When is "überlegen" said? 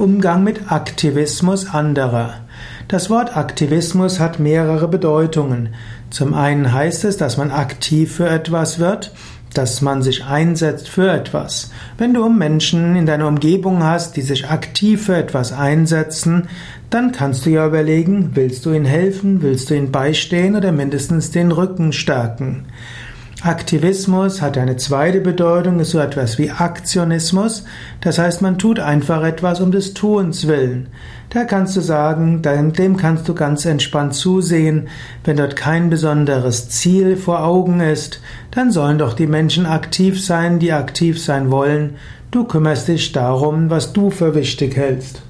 17.66-18.30